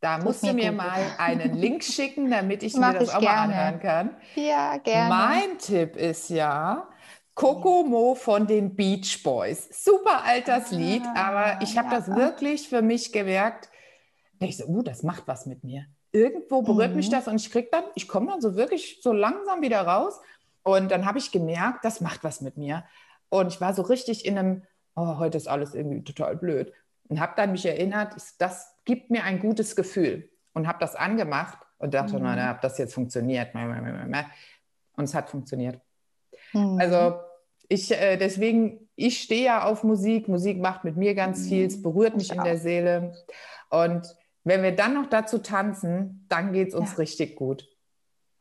[0.00, 0.76] da musst du mir gut.
[0.76, 3.34] mal einen Link schicken, damit ich mir das ich auch gerne.
[3.34, 4.16] mal anhören kann.
[4.34, 5.08] Ja, gerne.
[5.08, 6.88] Mein Tipp ist ja,
[7.36, 9.68] Kokomo von den Beach Boys.
[9.84, 12.00] Super altes ah, Lied, aber ich habe ja.
[12.00, 13.68] das wirklich für mich gemerkt.
[14.40, 15.86] Ich so, uh, das macht was mit mir.
[16.12, 16.96] Irgendwo berührt mhm.
[16.96, 20.18] mich das und ich krieg dann, ich komme dann so wirklich so langsam wieder raus.
[20.62, 22.84] Und dann habe ich gemerkt, das macht was mit mir.
[23.28, 24.62] Und ich war so richtig in einem,
[24.94, 26.72] oh, heute ist alles irgendwie total blöd.
[27.08, 30.30] Und habe dann mich erinnert, das gibt mir ein gutes Gefühl.
[30.54, 32.22] Und habe das angemacht und dachte, mhm.
[32.22, 33.54] na, ob das jetzt funktioniert.
[33.54, 35.78] Und es hat funktioniert.
[36.54, 36.78] Mhm.
[36.80, 37.16] Also
[37.68, 40.28] ich, äh, deswegen, ich stehe ja auf Musik.
[40.28, 41.48] Musik macht mit mir ganz mhm.
[41.48, 43.12] viel, es berührt mich in der Seele.
[43.68, 44.06] Und
[44.44, 46.98] wenn wir dann noch dazu tanzen, dann geht es uns ja.
[46.98, 47.68] richtig gut.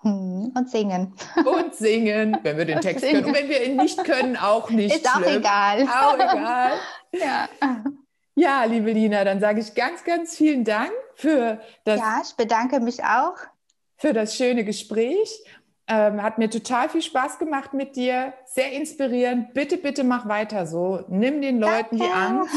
[0.03, 0.53] Mhm.
[0.55, 1.13] Und singen.
[1.45, 3.25] Und singen, wenn wir den Text können.
[3.25, 4.95] Und wenn wir ihn nicht können, auch nicht.
[4.95, 5.23] Ist schlimm.
[5.23, 5.81] auch egal.
[5.83, 6.71] Auch egal.
[7.11, 7.49] ja.
[8.35, 11.99] Ja, liebe Lina, dann sage ich ganz, ganz vielen Dank für das.
[11.99, 13.37] Ja, ich bedanke mich auch.
[13.97, 15.43] Für das schöne Gespräch.
[15.87, 18.33] Ähm, hat mir total viel Spaß gemacht mit dir.
[18.45, 19.53] Sehr inspirierend.
[19.53, 21.05] Bitte, bitte mach weiter so.
[21.07, 22.05] Nimm den Leuten Danke.
[22.05, 22.55] die Angst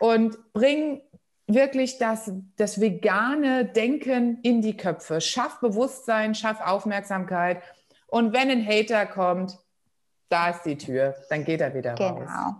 [0.00, 1.02] und bring
[1.46, 5.20] wirklich das, das vegane Denken in die Köpfe.
[5.20, 7.62] Schaff Bewusstsein, schaff Aufmerksamkeit.
[8.06, 9.58] Und wenn ein Hater kommt,
[10.30, 11.14] da ist die Tür.
[11.28, 12.20] Dann geht er wieder genau.
[12.20, 12.54] raus.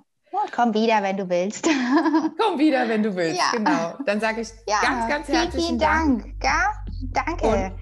[0.55, 1.65] Komm wieder, wenn du willst.
[2.39, 3.57] Komm wieder, wenn du willst, ja.
[3.57, 3.95] genau.
[4.07, 6.23] Dann sage ich ja, ganz, ganz herzlichen vielen Dank.
[6.41, 6.45] Dank.
[6.45, 6.73] Ja,
[7.13, 7.47] danke.
[7.47, 7.73] Und,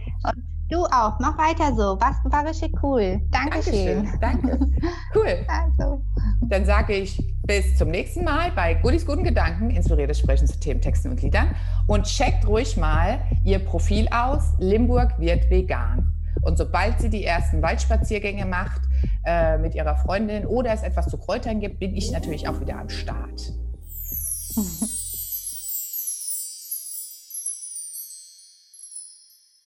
[0.70, 1.18] Du auch.
[1.18, 1.98] Mach weiter so.
[2.00, 3.20] Was war richtig cool.
[3.30, 4.08] Dankeschön.
[4.20, 4.20] Dankeschön.
[4.20, 4.58] Danke.
[5.14, 5.46] Cool.
[5.48, 6.04] Also.
[6.42, 10.80] Dann sage ich bis zum nächsten Mal bei Goodies Guten Gedanken, inspiriertes Sprechen zu Themen,
[10.80, 11.56] Texten und Liedern.
[11.88, 14.54] Und checkt ruhig mal ihr Profil aus.
[14.58, 16.12] Limburg wird vegan.
[16.42, 18.82] Und sobald sie die ersten Waldspaziergänge macht
[19.24, 22.78] äh, mit ihrer Freundin oder es etwas zu Kräutern gibt, bin ich natürlich auch wieder
[22.78, 23.52] am Start.